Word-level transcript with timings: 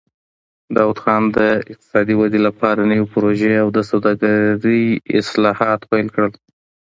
داوود 0.75 0.99
خان 1.03 1.23
د 1.37 1.39
اقتصادي 1.71 2.13
ودې 2.17 2.39
لپاره 2.47 2.81
نوې 2.91 3.05
پروژې 3.13 3.51
او 3.63 3.67
د 3.77 3.79
سوداګرۍ 3.89 4.83
اصلاحات 5.19 5.81
پیل 5.91 6.07
کړل. 6.15 6.31